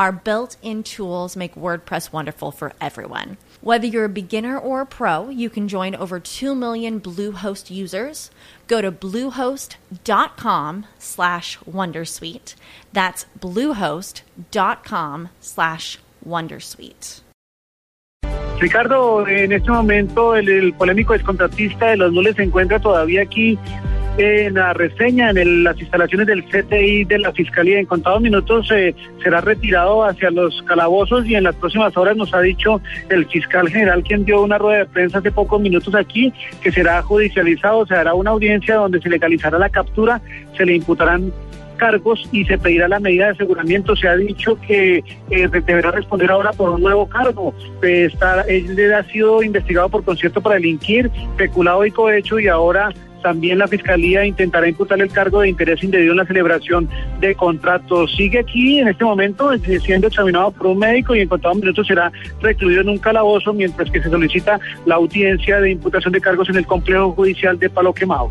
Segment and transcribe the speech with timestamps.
[0.00, 3.36] Our built in tools make WordPress wonderful for everyone.
[3.60, 8.30] Whether you're a beginner or a pro, you can join over 2 million Bluehost users.
[8.66, 12.54] Go to bluehost.com slash wondersuite.
[12.94, 17.20] That's bluehost.com slash wondersuite.
[18.58, 23.58] Ricardo, en este momento el, el polémico excontratista de los Nules se encuentra todavía aquí
[24.18, 27.78] en la reseña en las instalaciones del CTI de la Fiscalía.
[27.78, 32.32] En contados minutos eh, será retirado hacia los calabozos y en las próximas horas nos
[32.34, 36.32] ha dicho el fiscal general quien dio una rueda de prensa hace pocos minutos aquí
[36.60, 40.20] que será judicializado, se hará una audiencia donde se legalizará la captura,
[40.56, 41.32] se le imputarán
[41.80, 43.96] cargos y se pedirá la medida de aseguramiento.
[43.96, 47.54] Se ha dicho que eh, deberá responder ahora por un nuevo cargo.
[47.82, 52.90] Está, él ha sido investigado por concierto para delinquir, peculado y cohecho y ahora
[53.22, 56.88] también la Fiscalía intentará imputarle el cargo de interés indebido en la celebración
[57.20, 58.14] de contratos.
[58.16, 62.10] Sigue aquí en este momento siendo examinado por un médico y en contados minutos será
[62.40, 66.56] recluido en un calabozo mientras que se solicita la audiencia de imputación de cargos en
[66.56, 68.30] el complejo judicial de Palo Quemado.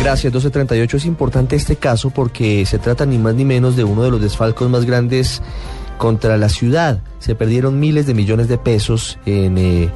[0.00, 0.32] Gracias.
[0.32, 4.10] 1238 es importante este caso porque se trata ni más ni menos de uno de
[4.10, 5.42] los desfalcos más grandes
[5.98, 7.00] contra la ciudad.
[7.18, 9.58] Se perdieron miles de millones de pesos en...
[9.58, 9.90] Eh,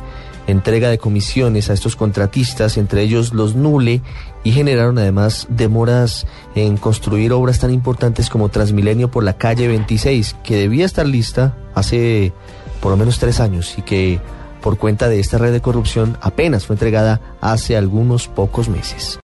[0.46, 4.02] entrega de comisiones a estos contratistas, entre ellos los Nule,
[4.42, 10.36] y generaron además demoras en construir obras tan importantes como Transmilenio por la calle 26,
[10.42, 12.32] que debía estar lista hace
[12.80, 14.20] por lo menos tres años y que
[14.62, 19.18] por cuenta de esta red de corrupción apenas fue entregada hace algunos pocos meses.